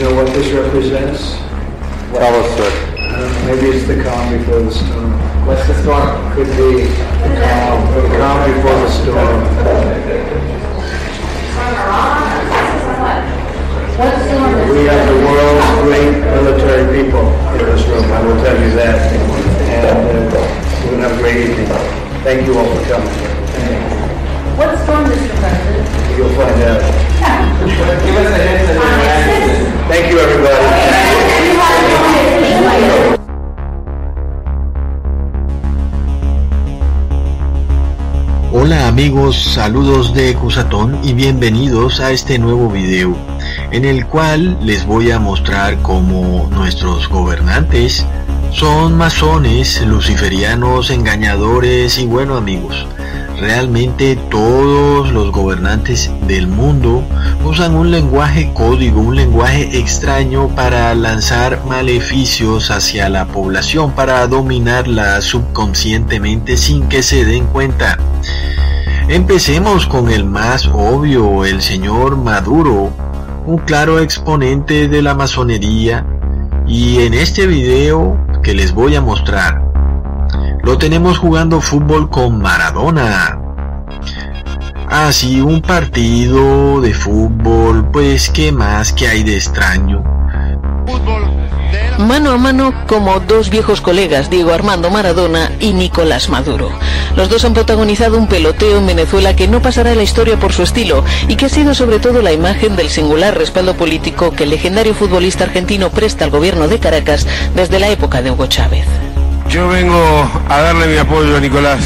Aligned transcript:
know 0.00 0.14
what 0.14 0.26
this 0.34 0.50
represents? 0.50 1.36
Tell 2.10 2.34
us, 2.34 2.50
sir. 2.56 2.70
I 2.98 3.46
maybe 3.46 3.76
it's 3.76 3.86
the 3.86 4.02
calm 4.02 4.36
before 4.36 4.60
the 4.60 4.70
storm. 4.70 5.12
What's 5.46 5.66
the 5.66 5.74
storm? 5.82 6.32
Could 6.34 6.48
be 6.56 6.88
the 6.88 7.30
calm, 7.42 7.78
the 7.94 8.02
calm 8.18 8.38
before 8.50 8.78
the 8.80 8.90
storm. 8.90 9.38
We 14.74 14.84
have 14.90 15.06
the 15.06 15.18
world's 15.22 15.70
great 15.86 16.18
military 16.26 17.02
people 17.02 17.26
in 17.54 17.58
this 17.58 17.86
room, 17.86 18.10
I 18.10 18.20
will 18.26 18.42
tell 18.42 18.58
you 18.58 18.74
that. 18.74 18.98
And 19.14 20.34
uh, 20.34 20.44
we're 20.82 20.90
going 20.90 21.02
to 21.02 21.08
have 21.08 21.18
a 21.18 21.22
great 21.22 21.50
evening. 21.50 21.68
Thank 22.24 22.46
you 22.46 22.58
all 22.58 22.66
for 22.66 22.82
coming. 22.90 23.34
What 24.58 24.78
storm, 24.82 25.04
Mr. 25.06 25.30
President? 25.38 25.86
You'll 26.16 26.34
find 26.34 26.62
out. 26.62 27.04
Give 27.64 28.16
us 28.16 28.30
a 28.30 28.42
hint 28.42 28.70
of 28.70 28.76
the 28.76 29.33
Hola 38.52 38.88
amigos, 38.88 39.36
saludos 39.36 40.14
de 40.14 40.34
Cusatón 40.34 40.98
y 41.04 41.12
bienvenidos 41.12 42.00
a 42.00 42.10
este 42.10 42.38
nuevo 42.40 42.70
video 42.70 43.16
en 43.70 43.84
el 43.84 44.06
cual 44.06 44.58
les 44.60 44.84
voy 44.84 45.12
a 45.12 45.20
mostrar 45.20 45.78
cómo 45.82 46.48
nuestros 46.50 47.08
gobernantes 47.08 48.04
son 48.52 48.96
masones, 48.96 49.80
luciferianos, 49.86 50.90
engañadores 50.90 51.98
y 51.98 52.06
bueno 52.06 52.36
amigos, 52.36 52.86
realmente 53.38 54.16
todos 54.30 55.12
los 55.12 55.30
gobernantes 55.30 56.10
del 56.26 56.46
mundo 56.46 57.04
usan 57.44 57.74
un 57.74 57.90
lenguaje 57.90 58.50
código, 58.54 59.00
un 59.00 59.16
lenguaje 59.16 59.78
extraño 59.78 60.48
para 60.48 60.94
lanzar 60.94 61.64
maleficios 61.66 62.70
hacia 62.70 63.08
la 63.08 63.26
población, 63.26 63.92
para 63.92 64.26
dominarla 64.26 65.20
subconscientemente 65.20 66.56
sin 66.56 66.88
que 66.88 67.02
se 67.02 67.24
den 67.24 67.46
cuenta. 67.46 67.98
Empecemos 69.08 69.86
con 69.86 70.10
el 70.10 70.24
más 70.24 70.66
obvio, 70.66 71.44
el 71.44 71.60
señor 71.60 72.16
Maduro, 72.16 72.90
un 73.46 73.58
claro 73.58 73.98
exponente 73.98 74.88
de 74.88 75.02
la 75.02 75.14
masonería 75.14 76.06
y 76.66 77.00
en 77.00 77.14
este 77.14 77.46
video 77.46 78.18
que 78.42 78.54
les 78.54 78.72
voy 78.72 78.94
a 78.96 79.02
mostrar 79.02 79.63
lo 80.64 80.78
tenemos 80.78 81.18
jugando 81.18 81.60
fútbol 81.60 82.08
con 82.08 82.40
Maradona. 82.40 83.38
Así 84.88 85.40
un 85.40 85.60
partido 85.60 86.80
de 86.80 86.94
fútbol, 86.94 87.90
pues 87.90 88.30
qué 88.30 88.50
más 88.50 88.92
que 88.92 89.08
hay 89.08 89.22
de 89.22 89.36
extraño. 89.36 90.02
Mano 91.98 92.32
a 92.32 92.38
mano 92.38 92.72
como 92.86 93.20
dos 93.20 93.50
viejos 93.50 93.80
colegas, 93.80 94.30
Diego 94.30 94.52
Armando 94.52 94.90
Maradona 94.90 95.52
y 95.60 95.72
Nicolás 95.72 96.28
Maduro. 96.28 96.70
Los 97.14 97.28
dos 97.28 97.44
han 97.44 97.54
protagonizado 97.54 98.18
un 98.18 98.26
peloteo 98.26 98.78
en 98.78 98.86
Venezuela 98.86 99.36
que 99.36 99.48
no 99.48 99.62
pasará 99.62 99.92
a 99.92 99.94
la 99.94 100.02
historia 100.02 100.38
por 100.38 100.52
su 100.52 100.62
estilo 100.62 101.04
y 101.28 101.36
que 101.36 101.46
ha 101.46 101.48
sido 101.48 101.74
sobre 101.74 102.00
todo 102.00 102.22
la 102.22 102.32
imagen 102.32 102.74
del 102.74 102.88
singular 102.88 103.36
respaldo 103.36 103.74
político 103.74 104.32
que 104.32 104.44
el 104.44 104.50
legendario 104.50 104.94
futbolista 104.94 105.44
argentino 105.44 105.90
presta 105.90 106.24
al 106.24 106.30
gobierno 106.30 106.68
de 106.68 106.80
Caracas 106.80 107.26
desde 107.54 107.78
la 107.78 107.90
época 107.90 108.22
de 108.22 108.30
Hugo 108.30 108.46
Chávez. 108.46 108.86
Yo 109.48 109.68
vengo 109.68 110.28
a 110.48 110.60
darle 110.60 110.86
mi 110.88 110.96
apoyo 110.96 111.36
a 111.36 111.40
Nicolás 111.40 111.80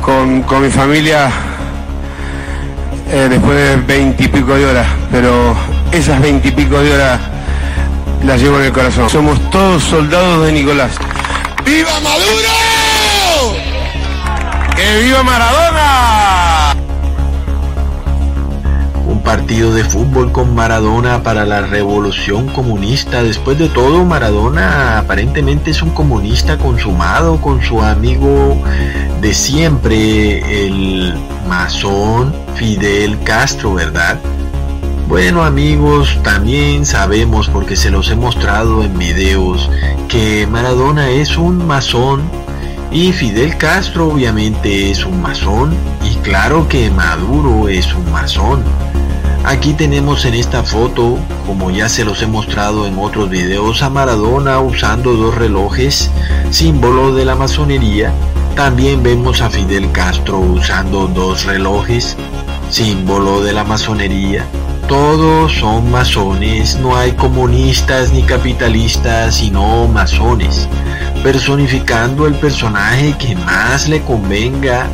con, 0.00 0.42
con 0.42 0.62
mi 0.62 0.70
familia 0.70 1.30
eh, 3.10 3.26
después 3.28 3.56
de 3.56 3.76
veintipico 3.76 4.54
de 4.54 4.66
horas, 4.66 4.86
pero 5.10 5.56
esas 5.90 6.20
veintipico 6.20 6.78
de 6.80 6.94
horas 6.94 7.20
las 8.24 8.40
llevo 8.40 8.58
en 8.58 8.66
el 8.66 8.72
corazón. 8.72 9.10
Somos 9.10 9.50
todos 9.50 9.82
soldados 9.82 10.46
de 10.46 10.52
Nicolás. 10.52 10.92
¡Viva 11.64 12.00
Maduro! 12.00 12.48
¡Que 14.76 15.02
viva 15.02 15.22
Maradona! 15.24 16.47
Partido 19.28 19.74
de 19.74 19.84
fútbol 19.84 20.32
con 20.32 20.54
Maradona 20.54 21.22
para 21.22 21.44
la 21.44 21.60
revolución 21.60 22.46
comunista. 22.46 23.22
Después 23.22 23.58
de 23.58 23.68
todo, 23.68 24.06
Maradona 24.06 24.98
aparentemente 24.98 25.70
es 25.70 25.82
un 25.82 25.90
comunista 25.90 26.56
consumado 26.56 27.38
con 27.38 27.62
su 27.62 27.82
amigo 27.82 28.58
de 29.20 29.34
siempre, 29.34 30.64
el 30.64 31.12
masón 31.46 32.34
Fidel 32.54 33.18
Castro, 33.22 33.74
¿verdad? 33.74 34.18
Bueno 35.08 35.44
amigos, 35.44 36.16
también 36.22 36.86
sabemos 36.86 37.50
porque 37.50 37.76
se 37.76 37.90
los 37.90 38.10
he 38.10 38.16
mostrado 38.16 38.82
en 38.82 38.98
videos 38.98 39.68
que 40.08 40.46
Maradona 40.46 41.10
es 41.10 41.36
un 41.36 41.66
masón 41.66 42.22
y 42.90 43.12
Fidel 43.12 43.58
Castro 43.58 44.08
obviamente 44.08 44.90
es 44.90 45.04
un 45.04 45.20
masón 45.20 45.74
y 46.02 46.14
claro 46.16 46.66
que 46.66 46.90
Maduro 46.90 47.68
es 47.68 47.94
un 47.94 48.10
masón. 48.10 48.64
Aquí 49.48 49.72
tenemos 49.72 50.26
en 50.26 50.34
esta 50.34 50.62
foto, 50.62 51.18
como 51.46 51.70
ya 51.70 51.88
se 51.88 52.04
los 52.04 52.20
he 52.20 52.26
mostrado 52.26 52.86
en 52.86 52.98
otros 52.98 53.30
videos, 53.30 53.82
a 53.82 53.88
Maradona 53.88 54.60
usando 54.60 55.14
dos 55.14 55.34
relojes, 55.36 56.10
símbolo 56.50 57.14
de 57.14 57.24
la 57.24 57.34
masonería. 57.34 58.12
También 58.54 59.02
vemos 59.02 59.40
a 59.40 59.48
Fidel 59.48 59.90
Castro 59.90 60.38
usando 60.38 61.06
dos 61.06 61.46
relojes, 61.46 62.14
símbolo 62.68 63.40
de 63.40 63.54
la 63.54 63.64
masonería. 63.64 64.44
Todos 64.86 65.54
son 65.54 65.90
masones, 65.90 66.78
no 66.78 66.94
hay 66.94 67.12
comunistas 67.12 68.12
ni 68.12 68.24
capitalistas, 68.24 69.36
sino 69.36 69.88
masones, 69.88 70.68
personificando 71.22 72.26
el 72.26 72.34
personaje 72.34 73.16
que 73.18 73.34
más 73.34 73.88
le 73.88 74.02
convenga 74.02 74.88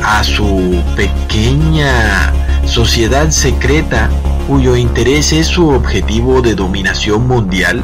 a 0.00 0.22
su 0.22 0.80
pequeña 0.94 2.32
sociedad 2.70 3.30
secreta 3.30 4.08
cuyo 4.46 4.76
interés 4.76 5.32
es 5.32 5.48
su 5.48 5.70
objetivo 5.70 6.40
de 6.40 6.54
dominación 6.54 7.26
mundial. 7.26 7.82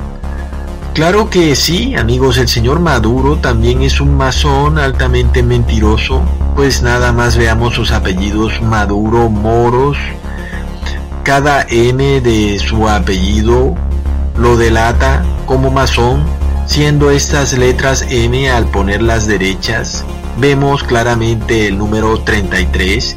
Claro 0.95 1.29
que 1.29 1.57
sí, 1.57 1.97
amigos, 1.97 2.39
el 2.39 2.47
señor 2.47 2.79
Maduro 2.79 3.37
también 3.37 3.83
es 3.83 4.01
un 4.01 4.17
masón 4.17 4.79
altamente 4.79 5.43
mentiroso, 5.43 6.23
pues 6.55 6.83
nada 6.83 7.13
más 7.13 7.37
veamos 7.37 7.75
sus 7.75 7.91
apellidos 7.91 8.63
Maduro 8.63 9.29
Moros, 9.29 9.99
cada 11.25 11.67
M 11.69 12.21
de 12.21 12.59
su 12.61 12.89
apellido 12.89 13.75
lo 14.39 14.57
delata 14.57 15.25
como 15.47 15.73
masón, 15.73 16.23
siendo 16.67 17.11
estas 17.11 17.53
letras 17.55 18.07
M 18.09 18.49
al 18.49 18.67
ponerlas 18.67 19.27
derechas, 19.27 20.05
vemos 20.39 20.85
claramente 20.85 21.67
el 21.67 21.77
número 21.77 22.21
33, 22.21 23.17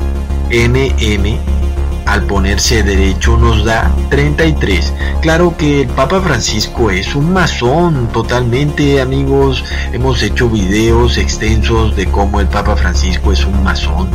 MM, 0.50 1.59
al 2.10 2.24
ponerse 2.24 2.82
derecho 2.82 3.38
nos 3.38 3.64
da 3.64 3.92
33. 4.10 4.94
Claro 5.22 5.56
que 5.56 5.82
el 5.82 5.88
Papa 5.90 6.20
Francisco 6.22 6.90
es 6.90 7.14
un 7.14 7.32
masón 7.32 8.08
totalmente, 8.12 9.00
amigos. 9.00 9.64
Hemos 9.94 10.24
hecho 10.24 10.50
videos 10.50 11.20
extensos 11.20 11.96
de 11.96 12.08
cómo 12.08 12.40
el 12.40 12.48
Papa 12.48 12.76
Francisco 12.76 13.32
es 13.32 13.46
un 13.46 13.64
masón. 13.64 14.10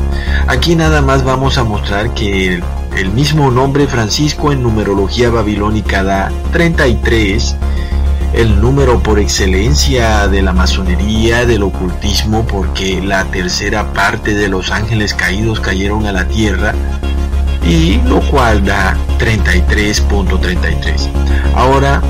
Aquí 0.48 0.74
nada 0.74 1.02
más 1.02 1.22
vamos 1.22 1.56
a 1.56 1.62
mostrar 1.62 2.12
que 2.14 2.54
el, 2.54 2.64
el 2.96 3.10
mismo 3.10 3.52
nombre 3.52 3.86
Francisco 3.86 4.50
en 4.50 4.64
numerología 4.64 5.30
babilónica 5.30 6.02
da 6.02 6.32
33 6.52 7.56
el 8.34 8.60
número 8.60 9.00
por 9.00 9.20
excelencia 9.20 10.26
de 10.26 10.42
la 10.42 10.52
masonería, 10.52 11.46
del 11.46 11.62
ocultismo, 11.62 12.44
porque 12.44 13.00
la 13.00 13.24
tercera 13.26 13.92
parte 13.92 14.34
de 14.34 14.48
los 14.48 14.72
ángeles 14.72 15.14
caídos 15.14 15.60
cayeron 15.60 16.06
a 16.06 16.12
la 16.12 16.26
tierra, 16.26 16.74
y 17.66 18.00
lo 18.06 18.20
cual 18.20 18.64
da 18.64 18.96
33.33. 19.18 21.08
Ahora 21.54 22.02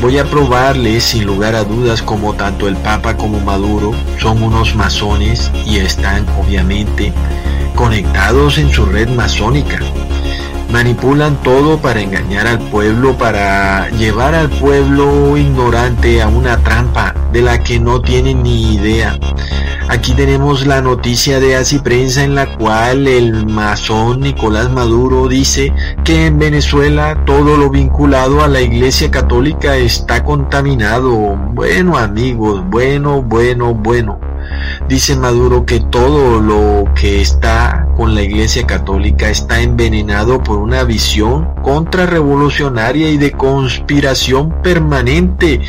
voy 0.00 0.18
a 0.18 0.24
probarles 0.24 1.04
sin 1.04 1.24
lugar 1.24 1.54
a 1.54 1.64
dudas 1.64 2.02
como 2.02 2.34
tanto 2.34 2.68
el 2.68 2.76
Papa 2.76 3.16
como 3.16 3.40
Maduro 3.40 3.92
son 4.20 4.42
unos 4.42 4.74
masones 4.74 5.50
y 5.66 5.78
están 5.78 6.26
obviamente 6.40 7.12
conectados 7.74 8.58
en 8.58 8.70
su 8.70 8.84
red 8.86 9.08
masónica 9.08 9.78
manipulan 10.72 11.36
todo 11.42 11.78
para 11.78 12.00
engañar 12.00 12.46
al 12.46 12.58
pueblo, 12.70 13.16
para 13.18 13.90
llevar 13.90 14.34
al 14.34 14.48
pueblo 14.48 15.36
ignorante 15.36 16.22
a 16.22 16.28
una 16.28 16.56
trampa 16.58 17.14
de 17.30 17.42
la 17.42 17.62
que 17.62 17.78
no 17.78 18.00
tienen 18.00 18.42
ni 18.42 18.74
idea. 18.74 19.18
Aquí 19.88 20.14
tenemos 20.14 20.66
la 20.66 20.80
noticia 20.80 21.38
de 21.40 21.56
Así 21.56 21.78
Prensa 21.78 22.24
en 22.24 22.34
la 22.34 22.46
cual 22.56 23.06
el 23.06 23.46
masón 23.46 24.20
Nicolás 24.20 24.70
Maduro 24.70 25.28
dice 25.28 25.72
que 26.04 26.26
en 26.26 26.38
Venezuela 26.38 27.22
todo 27.26 27.58
lo 27.58 27.68
vinculado 27.68 28.42
a 28.42 28.48
la 28.48 28.62
Iglesia 28.62 29.10
Católica 29.10 29.76
está 29.76 30.24
contaminado. 30.24 31.36
Bueno 31.52 31.98
amigos, 31.98 32.62
bueno, 32.70 33.20
bueno, 33.20 33.74
bueno. 33.74 34.31
Dice 34.88 35.16
Maduro 35.16 35.64
que 35.64 35.80
todo 35.80 36.40
lo 36.40 36.92
que 36.94 37.20
está 37.20 37.88
con 37.96 38.14
la 38.14 38.22
Iglesia 38.22 38.66
Católica 38.66 39.28
está 39.28 39.60
envenenado 39.60 40.42
por 40.42 40.58
una 40.58 40.84
visión 40.84 41.48
contrarrevolucionaria 41.62 43.10
y 43.10 43.16
de 43.16 43.32
conspiración 43.32 44.62
permanente. 44.62 45.60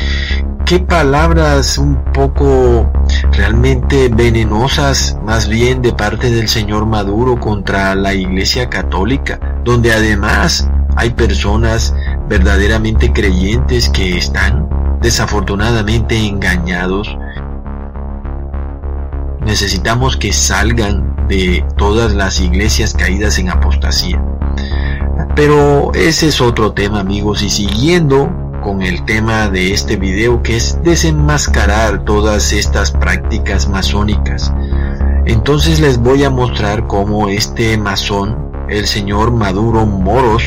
Qué 0.64 0.78
palabras 0.78 1.76
un 1.76 2.02
poco 2.12 2.90
realmente 3.32 4.08
venenosas, 4.08 5.18
más 5.22 5.46
bien 5.46 5.82
de 5.82 5.92
parte 5.92 6.30
del 6.30 6.48
señor 6.48 6.86
Maduro 6.86 7.38
contra 7.38 7.94
la 7.94 8.14
Iglesia 8.14 8.70
Católica, 8.70 9.38
donde 9.62 9.92
además 9.92 10.66
hay 10.96 11.10
personas 11.10 11.94
verdaderamente 12.28 13.12
creyentes 13.12 13.90
que 13.90 14.16
están 14.16 14.68
desafortunadamente 15.02 16.16
engañados. 16.16 17.14
Necesitamos 19.54 20.16
que 20.16 20.32
salgan 20.32 21.28
de 21.28 21.64
todas 21.76 22.12
las 22.12 22.40
iglesias 22.40 22.92
caídas 22.92 23.38
en 23.38 23.50
apostasía. 23.50 24.20
Pero 25.36 25.92
ese 25.94 26.26
es 26.26 26.40
otro 26.40 26.72
tema 26.72 26.98
amigos 26.98 27.40
y 27.40 27.48
siguiendo 27.48 28.28
con 28.64 28.82
el 28.82 29.04
tema 29.04 29.48
de 29.50 29.72
este 29.72 29.94
video 29.94 30.42
que 30.42 30.56
es 30.56 30.76
desenmascarar 30.82 32.04
todas 32.04 32.52
estas 32.52 32.90
prácticas 32.90 33.68
masónicas. 33.68 34.52
Entonces 35.24 35.78
les 35.78 35.98
voy 35.98 36.24
a 36.24 36.30
mostrar 36.30 36.88
cómo 36.88 37.28
este 37.28 37.78
masón, 37.78 38.50
el 38.68 38.88
señor 38.88 39.30
Maduro 39.30 39.86
Moros, 39.86 40.42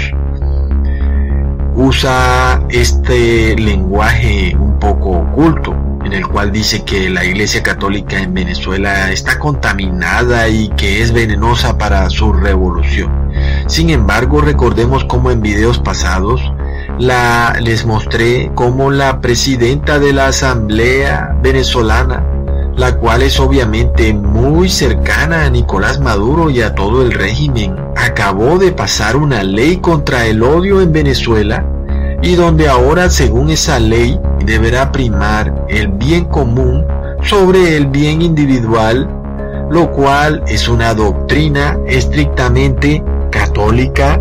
usa 1.75 2.61
este 2.67 3.55
lenguaje 3.55 4.53
un 4.59 4.77
poco 4.79 5.11
oculto, 5.11 5.73
en 6.07 6.13
el 6.13 6.25
cual 6.25 6.53
dice 6.53 6.85
que 6.85 7.09
la 7.09 7.25
Iglesia 7.25 7.61
Católica 7.61 8.17
en 8.17 8.33
Venezuela 8.33 9.11
está 9.11 9.37
contaminada 9.37 10.47
y 10.47 10.69
que 10.69 11.01
es 11.01 11.11
venenosa 11.11 11.77
para 11.77 12.09
su 12.09 12.31
revolución. 12.31 13.29
Sin 13.67 13.89
embargo, 13.89 14.39
recordemos 14.39 15.03
cómo 15.03 15.31
en 15.31 15.41
videos 15.41 15.79
pasados 15.79 16.41
la, 16.97 17.57
les 17.61 17.85
mostré 17.85 18.49
cómo 18.55 18.89
la 18.89 19.19
presidenta 19.19 19.99
de 19.99 20.13
la 20.13 20.27
Asamblea 20.27 21.35
venezolana, 21.43 22.23
la 22.77 22.95
cual 22.95 23.21
es 23.21 23.37
obviamente 23.41 24.13
muy 24.13 24.69
cercana 24.69 25.43
a 25.43 25.49
Nicolás 25.49 25.99
Maduro 25.99 26.49
y 26.49 26.61
a 26.61 26.73
todo 26.73 27.01
el 27.01 27.11
régimen, 27.11 27.75
acabó 27.97 28.57
de 28.57 28.71
pasar 28.71 29.17
una 29.17 29.43
ley 29.43 29.77
contra 29.77 30.25
el 30.25 30.41
odio 30.41 30.79
en 30.79 30.93
Venezuela 30.93 31.65
y 32.21 32.35
donde 32.35 32.69
ahora 32.69 33.09
según 33.09 33.49
esa 33.49 33.77
ley 33.77 34.17
deberá 34.47 34.91
primar 34.91 35.65
el 35.69 35.89
bien 35.89 36.25
común 36.25 36.83
sobre 37.21 37.77
el 37.77 37.85
bien 37.85 38.23
individual, 38.23 39.07
lo 39.69 39.91
cual 39.91 40.43
es 40.47 40.67
una 40.67 40.95
doctrina 40.95 41.77
estrictamente 41.85 43.03
católica. 43.29 44.19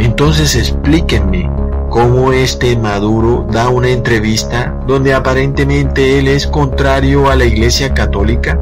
Entonces 0.00 0.56
explíquenme 0.56 1.48
cómo 1.90 2.32
este 2.32 2.76
Maduro 2.76 3.46
da 3.48 3.68
una 3.68 3.90
entrevista 3.90 4.74
donde 4.88 5.14
aparentemente 5.14 6.18
él 6.18 6.26
es 6.26 6.48
contrario 6.48 7.30
a 7.30 7.36
la 7.36 7.44
Iglesia 7.44 7.94
Católica 7.94 8.58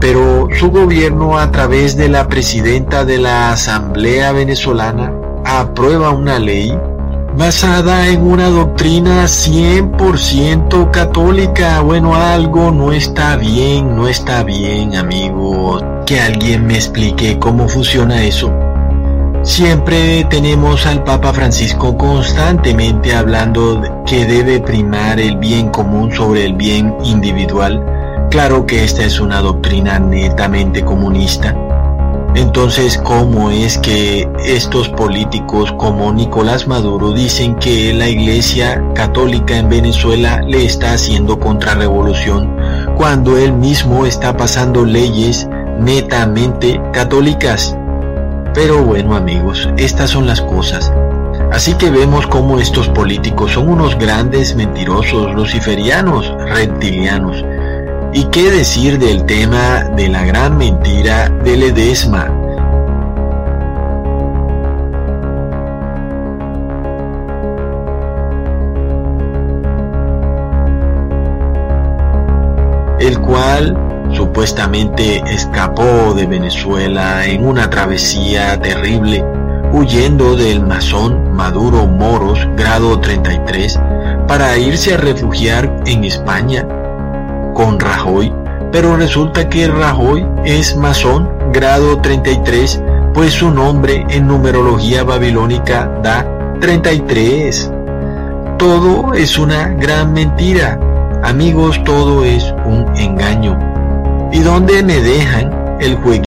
pero 0.00 0.48
su 0.56 0.70
gobierno 0.70 1.38
a 1.38 1.50
través 1.50 1.96
de 1.96 2.08
la 2.08 2.28
presidenta 2.28 3.04
de 3.04 3.18
la 3.18 3.50
Asamblea 3.50 4.30
Venezolana 4.32 5.12
aprueba 5.44 6.10
una 6.10 6.38
ley 6.38 6.78
basada 7.36 8.08
en 8.08 8.26
una 8.26 8.48
doctrina 8.48 9.24
100% 9.24 10.90
católica. 10.90 11.80
Bueno, 11.80 12.14
algo 12.14 12.70
no 12.70 12.92
está 12.92 13.36
bien, 13.36 13.94
no 13.94 14.08
está 14.08 14.42
bien, 14.42 14.96
amigos. 14.96 15.84
Que 16.06 16.20
alguien 16.20 16.66
me 16.66 16.74
explique 16.74 17.38
cómo 17.38 17.68
funciona 17.68 18.22
eso. 18.22 18.52
Siempre 19.42 20.24
tenemos 20.24 20.86
al 20.86 21.04
Papa 21.04 21.32
Francisco 21.32 21.96
constantemente 21.96 23.14
hablando 23.14 23.80
que 24.06 24.24
debe 24.24 24.60
primar 24.60 25.20
el 25.20 25.36
bien 25.36 25.68
común 25.68 26.12
sobre 26.12 26.44
el 26.44 26.54
bien 26.54 26.94
individual 27.04 27.96
Claro 28.30 28.66
que 28.66 28.84
esta 28.84 29.04
es 29.04 29.20
una 29.20 29.40
doctrina 29.40 29.98
netamente 29.98 30.84
comunista. 30.84 31.54
Entonces, 32.36 32.98
¿cómo 32.98 33.50
es 33.50 33.78
que 33.78 34.28
estos 34.44 34.90
políticos 34.90 35.72
como 35.78 36.12
Nicolás 36.12 36.66
Maduro 36.68 37.12
dicen 37.12 37.54
que 37.56 37.94
la 37.94 38.10
Iglesia 38.10 38.84
Católica 38.94 39.56
en 39.56 39.70
Venezuela 39.70 40.42
le 40.42 40.66
está 40.66 40.92
haciendo 40.92 41.40
contrarrevolución 41.40 42.54
cuando 42.98 43.38
él 43.38 43.54
mismo 43.54 44.04
está 44.04 44.36
pasando 44.36 44.84
leyes 44.84 45.48
netamente 45.80 46.78
católicas? 46.92 47.74
Pero 48.52 48.84
bueno 48.84 49.16
amigos, 49.16 49.66
estas 49.78 50.10
son 50.10 50.26
las 50.26 50.42
cosas. 50.42 50.92
Así 51.52 51.72
que 51.72 51.90
vemos 51.90 52.26
cómo 52.26 52.60
estos 52.60 52.86
políticos 52.90 53.52
son 53.52 53.70
unos 53.70 53.98
grandes 53.98 54.54
mentirosos 54.54 55.32
luciferianos, 55.34 56.34
reptilianos 56.50 57.42
¿Y 58.12 58.24
qué 58.26 58.50
decir 58.50 58.98
del 58.98 59.24
tema 59.26 59.84
de 59.96 60.08
la 60.08 60.24
gran 60.24 60.56
mentira 60.56 61.28
de 61.28 61.56
Ledesma? 61.56 62.26
El 72.98 73.20
cual 73.20 73.76
supuestamente 74.12 75.22
escapó 75.26 76.14
de 76.14 76.26
Venezuela 76.26 77.26
en 77.26 77.46
una 77.46 77.68
travesía 77.68 78.58
terrible, 78.60 79.22
huyendo 79.72 80.36
del 80.36 80.62
masón 80.62 81.34
Maduro 81.34 81.86
Moros, 81.86 82.38
grado 82.56 82.98
33, 82.98 83.78
para 84.26 84.56
irse 84.56 84.94
a 84.94 84.96
refugiar 84.96 85.82
en 85.86 86.04
España 86.04 86.66
con 87.56 87.80
Rajoy, 87.80 88.30
pero 88.70 88.96
resulta 88.96 89.48
que 89.48 89.66
Rajoy 89.66 90.26
es 90.44 90.76
masón 90.76 91.30
grado 91.54 91.98
33, 92.02 92.82
pues 93.14 93.32
su 93.32 93.50
nombre 93.50 94.04
en 94.10 94.26
numerología 94.26 95.04
babilónica 95.04 95.90
da 96.02 96.26
33. 96.60 97.72
Todo 98.58 99.14
es 99.14 99.38
una 99.38 99.68
gran 99.68 100.12
mentira. 100.12 100.78
Amigos, 101.24 101.82
todo 101.84 102.24
es 102.24 102.54
un 102.66 102.86
engaño. 102.98 103.58
¿Y 104.32 104.40
dónde 104.40 104.82
me 104.82 105.00
dejan 105.00 105.78
el 105.80 105.96
jueguito? 105.96 106.25